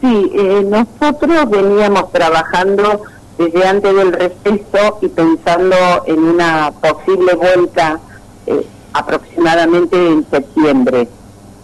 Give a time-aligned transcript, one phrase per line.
[0.00, 3.02] Sí, eh, nosotros veníamos trabajando
[3.38, 5.76] desde antes del receso y pensando
[6.08, 8.00] en una posible vuelta
[8.48, 11.08] eh, aproximadamente en septiembre,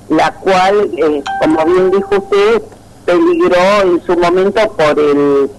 [0.08, 2.62] la cual, eh, como bien dijo usted,
[3.04, 5.50] peligró en su momento por el,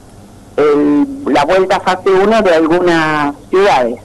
[1.26, 4.00] la vuelta fase 1 de algunas ciudades.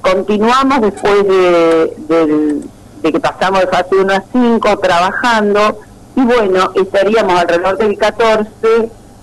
[0.00, 2.62] continuamos después de,
[3.02, 5.78] de que pasamos de fase 1 a 5 trabajando
[6.16, 8.48] y bueno, estaríamos alrededor del 14,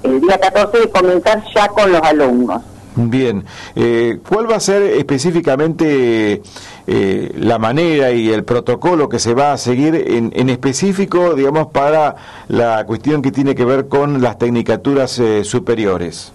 [0.03, 2.61] el día 14 de comenzar ya con los alumnos.
[3.09, 6.41] Bien, eh, ¿cuál va a ser específicamente
[6.87, 11.67] eh, la manera y el protocolo que se va a seguir en, en, específico, digamos,
[11.67, 12.15] para
[12.47, 16.31] la cuestión que tiene que ver con las tecnicaturas eh, superiores?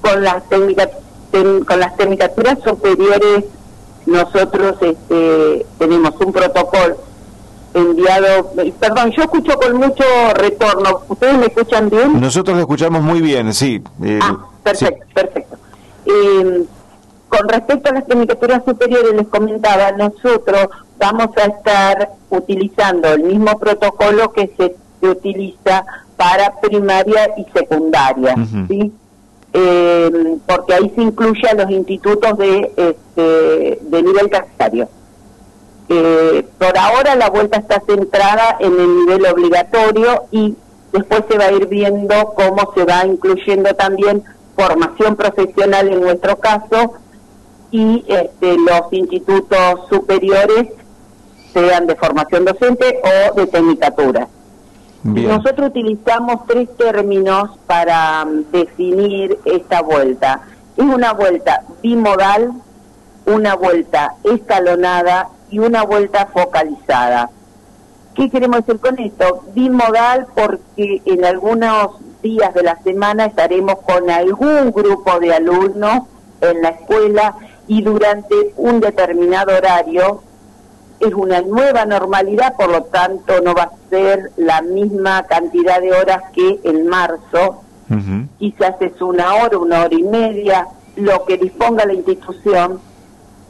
[0.00, 3.44] Con las, con las tecnicaturas superiores
[4.08, 6.96] nosotros este, tenemos un protocolo
[7.74, 8.50] enviado.
[8.80, 11.02] Perdón, yo escucho con mucho retorno.
[11.08, 12.20] ¿Ustedes me escuchan bien?
[12.20, 13.82] Nosotros lo escuchamos muy bien, sí.
[14.22, 14.38] Ah,
[14.72, 15.56] perfecto, perfecto.
[16.06, 16.64] Eh,
[17.28, 23.58] con respecto a las tecnicaturas superiores, les comentaba, nosotros vamos a estar utilizando el mismo
[23.58, 25.84] protocolo que se, utiliza
[26.16, 28.34] para primaria y secundaria,
[28.66, 28.92] ¿sí?
[29.52, 34.88] Eh, porque ahí se incluye a los institutos de, este, de nivel terciario.
[35.88, 40.56] Eh, por ahora la vuelta está centrada en el nivel obligatorio y
[40.92, 44.22] después se va a ir viendo cómo se va incluyendo también
[44.58, 46.94] formación profesional en nuestro caso
[47.70, 50.68] y este, los institutos superiores
[51.52, 54.28] sean de formación docente o de tecnicatura.
[55.04, 60.40] Nosotros utilizamos tres términos para um, definir esta vuelta.
[60.76, 62.52] Es una vuelta bimodal,
[63.24, 67.30] una vuelta escalonada y una vuelta focalizada.
[68.14, 69.44] ¿Qué queremos decir con esto?
[69.54, 71.92] Bimodal porque en algunos
[72.22, 76.02] días de la semana estaremos con algún grupo de alumnos
[76.40, 77.36] en la escuela
[77.66, 80.22] y durante un determinado horario
[81.00, 85.92] es una nueva normalidad, por lo tanto no va a ser la misma cantidad de
[85.92, 87.62] horas que en marzo.
[88.38, 92.80] Quizás es una hora, una hora y media, lo que disponga la institución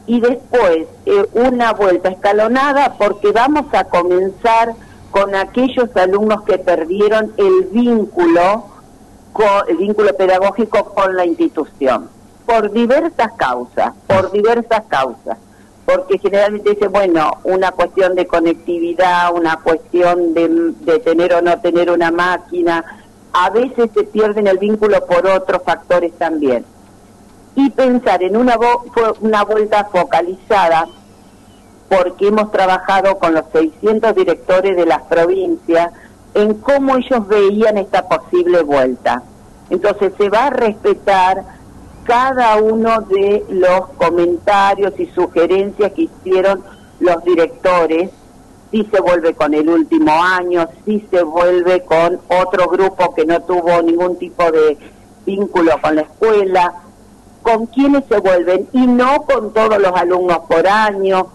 [0.07, 4.75] y después eh, una vuelta escalonada porque vamos a comenzar
[5.19, 8.65] con aquellos alumnos que perdieron el vínculo
[9.33, 12.09] con, el vínculo pedagógico con la institución
[12.45, 15.37] por diversas causas, por diversas causas,
[15.85, 20.47] porque generalmente dice, bueno, una cuestión de conectividad, una cuestión de,
[20.79, 22.83] de tener o no tener una máquina,
[23.33, 26.65] a veces se pierden el vínculo por otros factores también.
[27.55, 28.57] Y pensar en una,
[29.19, 30.87] una vuelta focalizada,
[31.89, 35.91] porque hemos trabajado con los 600 directores de las provincias
[36.33, 39.23] en cómo ellos veían esta posible vuelta.
[39.69, 41.43] Entonces se va a respetar
[42.03, 46.63] cada uno de los comentarios y sugerencias que hicieron
[46.99, 48.09] los directores,
[48.71, 53.41] si se vuelve con el último año, si se vuelve con otro grupo que no
[53.41, 54.77] tuvo ningún tipo de
[55.25, 56.73] vínculo con la escuela,
[57.41, 61.27] con quienes se vuelven y no con todos los alumnos por año.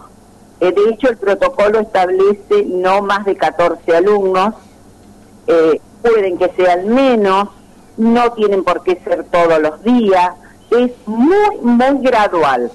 [0.59, 4.53] Eh, de hecho, el protocolo establece no más de 14 alumnos,
[5.47, 7.49] eh, pueden que sean menos,
[7.97, 10.31] no tienen por qué ser todos los días,
[10.71, 12.71] es muy, muy gradual.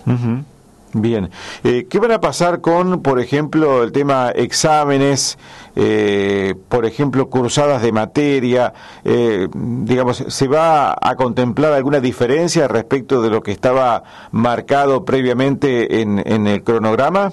[0.92, 1.30] Bien.
[1.62, 5.38] Eh, ¿Qué van a pasar con, por ejemplo, el tema exámenes,
[5.76, 8.72] eh, por ejemplo, cursadas de materia?
[9.04, 14.02] Eh, digamos, ¿se va a contemplar alguna diferencia respecto de lo que estaba
[14.32, 17.32] marcado previamente en, en el cronograma?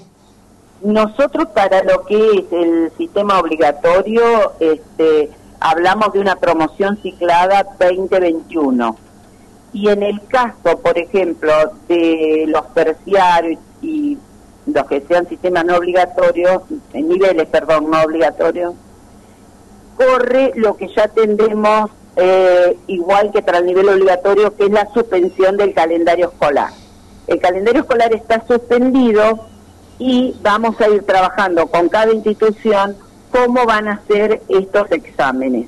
[0.82, 8.96] Nosotros para lo que es el sistema obligatorio, este, hablamos de una promoción ciclada 2021
[9.72, 11.52] y en el caso, por ejemplo,
[11.88, 14.18] de los terciarios y
[14.66, 18.74] los que sean sistemas no obligatorios, en niveles, perdón, no obligatorios,
[19.96, 24.88] corre lo que ya tendremos eh, igual que para el nivel obligatorio, que es la
[24.92, 26.70] suspensión del calendario escolar.
[27.26, 29.46] El calendario escolar está suspendido
[29.98, 32.96] y vamos a ir trabajando con cada institución
[33.30, 35.66] cómo van a ser estos exámenes.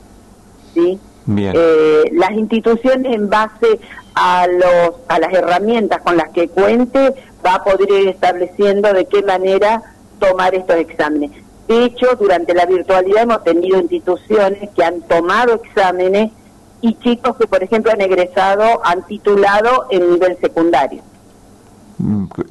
[0.75, 0.99] ¿sí?
[1.37, 3.81] Eh, las instituciones en base
[4.15, 9.06] a, los, a las herramientas con las que cuente va a poder ir estableciendo de
[9.06, 9.82] qué manera
[10.19, 11.31] tomar estos exámenes.
[11.69, 16.32] De hecho, durante la virtualidad hemos tenido instituciones que han tomado exámenes
[16.81, 21.03] y chicos que, por ejemplo, han egresado, han titulado en nivel secundario.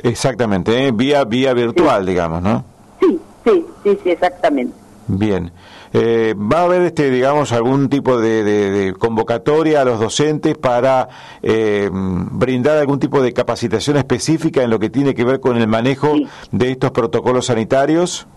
[0.04, 0.92] Exactamente, ¿eh?
[0.92, 2.63] vía vía virtual, digamos, ¿no?
[3.00, 4.74] Sí, sí, sí, sí, exactamente.
[5.07, 5.51] Bien.
[5.92, 11.10] Eh, ¿Va a haber, este, digamos, algún tipo de, convocatoria a los docentes para
[11.42, 15.68] eh, brindar algún tipo de capacitación específica en lo que tiene que ver con el
[15.68, 16.13] manejo
[16.52, 18.28] de estos protocolos sanitarios?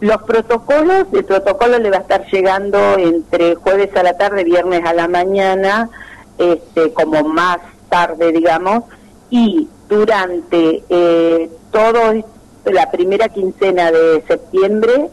[0.00, 4.84] Los protocolos, el protocolo le va a estar llegando entre jueves a la tarde, viernes
[4.84, 5.90] a la mañana,
[6.38, 7.58] este, como más
[7.90, 8.84] tarde, digamos,
[9.30, 12.24] y durante eh, todo
[12.64, 15.10] la primera quincena de septiembre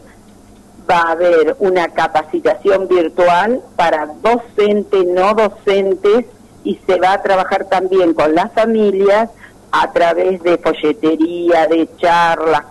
[0.88, 6.24] va a haber una capacitación virtual para docentes, no docentes,
[6.64, 9.28] y se va a trabajar también con las familias
[9.70, 12.64] a través de folletería, de charlas,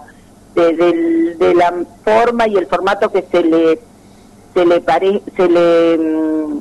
[0.56, 1.74] de, la
[2.04, 3.80] forma y el formato que se le
[4.54, 6.60] se le pare, se le mm,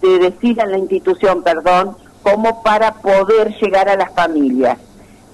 [0.00, 4.78] se decida en la institución, perdón, como para poder llegar a las familias.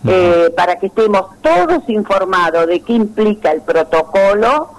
[0.07, 4.71] Eh, para que estemos todos informados de qué implica el protocolo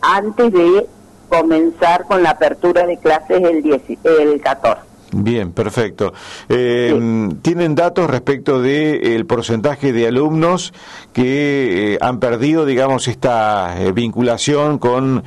[0.00, 0.86] antes de
[1.28, 4.82] comenzar con la apertura de clases el, 10, el 14.
[5.12, 6.12] Bien, perfecto.
[6.48, 10.72] Eh, ¿Tienen datos respecto del porcentaje de alumnos
[11.12, 15.22] que eh, han perdido, digamos, esta vinculación con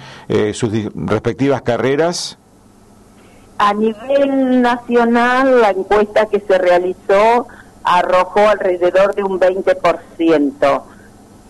[0.54, 2.38] sus respectivas carreras?
[3.58, 7.48] A nivel nacional, la encuesta que se realizó
[7.84, 10.82] arrojó alrededor de un 20%.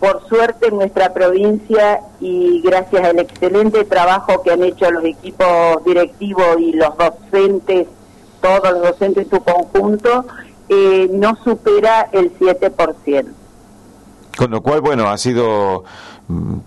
[0.00, 5.82] Por suerte en nuestra provincia y gracias al excelente trabajo que han hecho los equipos
[5.84, 7.86] directivos y los docentes,
[8.42, 10.26] todos los docentes en su conjunto,
[10.68, 13.26] eh, no supera el 7%.
[14.36, 15.84] Con lo cual, bueno, ha sido,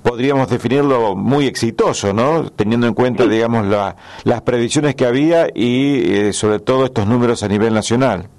[0.03, 2.49] podríamos definirlo muy exitoso, ¿no?
[2.51, 3.65] Teniendo en cuenta, digamos,
[4.23, 8.29] las previsiones que había y eh, sobre todo estos números a nivel nacional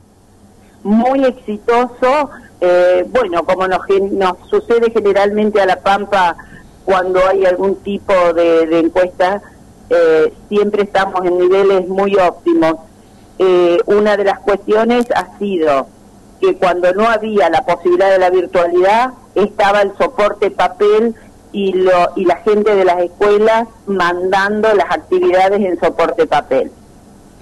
[0.83, 2.31] muy exitoso.
[2.61, 3.81] Eh, bueno, como nos,
[4.11, 6.37] nos sucede generalmente a La Pampa
[6.85, 9.43] cuando hay algún tipo de, encuesta,
[9.91, 12.77] eh, siempre estamos en niveles muy óptimos.
[13.39, 15.87] Eh, una de las cuestiones ha sido
[16.41, 19.13] que cuando no había la posibilidad de la virtualidad,
[19.43, 21.15] estaba el soporte papel
[21.53, 26.71] y, lo, y la gente de las escuelas mandando las actividades en soporte papel.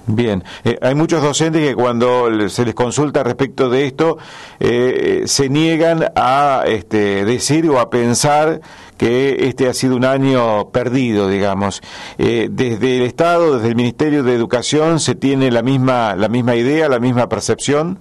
[0.09, 4.17] Bien, eh, hay muchos docentes que cuando se les consulta respecto de esto
[4.57, 8.61] eh, se niegan a este, decir o a pensar
[8.97, 11.81] que este ha sido un año perdido, digamos.
[12.17, 16.55] Eh, desde el Estado, desde el Ministerio de Educación, se tiene la misma la misma
[16.55, 17.99] idea, la misma percepción.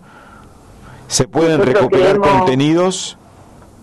[1.09, 3.19] Se pueden recuperar contenidos.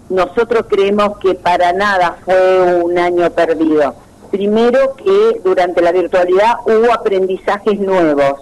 [0.09, 3.95] Nosotros creemos que para nada fue un año perdido
[4.33, 8.41] Primero que durante la virtualidad hubo aprendizajes nuevos,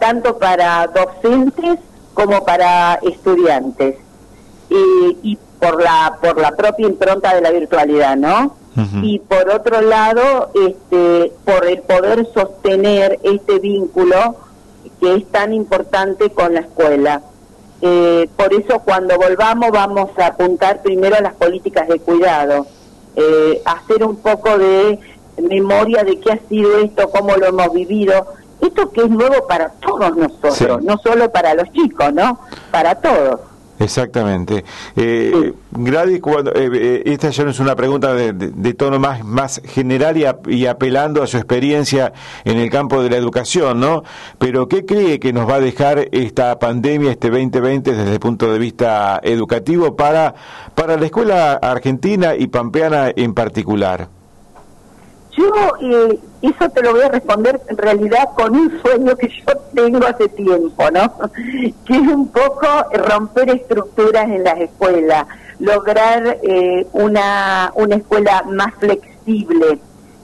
[0.00, 1.78] tanto para docentes
[2.14, 3.94] como para estudiantes,
[4.68, 8.56] y, por la por la propia impronta de la virtualidad, ¿no?
[9.02, 14.34] Y por otro lado, este, por el poder sostener este vínculo
[15.00, 17.22] que es tan importante con la escuela.
[17.82, 22.66] Eh, por eso cuando volvamos vamos a apuntar primero a las políticas de cuidado,
[23.16, 24.98] eh, hacer un poco de
[25.42, 28.34] memoria de qué ha sido esto, cómo lo hemos vivido.
[28.60, 32.38] Esto que es nuevo para todos nosotros, no solo para los chicos, ¿no?
[32.70, 33.40] Para todos.
[33.80, 34.62] Exactamente.
[34.94, 39.62] Eh, Gladys, cuando, eh, eh, esta ya no es una pregunta de, tono más, más
[39.64, 42.12] general y, apelando a su experiencia
[42.44, 44.04] en el campo de la educación, ¿no?
[44.38, 48.52] Pero ¿qué cree que nos va a dejar esta pandemia, este 2020, desde el punto
[48.52, 50.34] de vista educativo para,
[50.74, 54.19] para la escuela argentina y pampeana en particular?
[55.40, 59.56] Yo eh, eso te lo voy a responder en realidad con un sueño que yo
[59.74, 61.12] tengo hace tiempo, ¿no?
[61.86, 65.26] Que es un poco romper estructuras en las escuelas,
[65.58, 69.78] lograr eh, una, una escuela más flexible.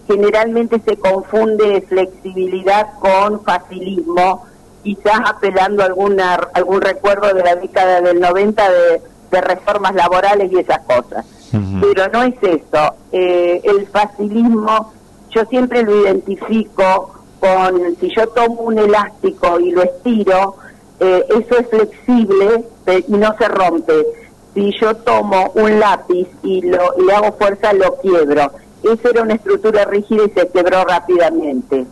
[0.07, 4.45] Generalmente se confunde flexibilidad con facilismo,
[4.83, 9.03] quizás apelando a alguna, algún recuerdo de la década del 90 de,
[9.39, 11.27] reformas laborales y esas cosas.
[11.53, 12.95] Pero no es eso.
[13.13, 14.95] Eh, el facilismo
[15.31, 20.57] yo siempre lo identifico con, si yo tomo un elástico y lo estiro,
[21.01, 22.65] eh, eso es flexible
[23.07, 24.07] y no se rompe.
[24.55, 28.51] Si yo tomo un lápiz y, lo, le hago fuerza, lo quiebro.
[28.83, 31.87] Esa era una estructura rígida y se quebró rápidamente.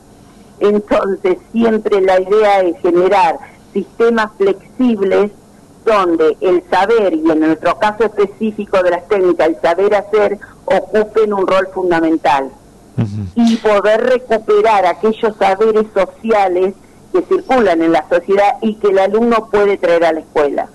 [0.60, 3.38] Entonces, siempre la idea es generar
[3.72, 5.30] sistemas flexibles
[5.84, 11.34] donde el saber, y en nuestro caso específico de las técnicas, el saber hacer, ocupen
[11.34, 12.50] un rol fundamental.
[13.34, 16.74] Y poder recuperar aquellos saberes sociales
[17.12, 20.68] que circulan en la sociedad y que el alumno puede traer a la escuela.